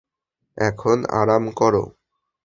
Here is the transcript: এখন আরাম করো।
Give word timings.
এখন 0.57 0.97
আরাম 1.19 1.43
করো। 1.51 1.83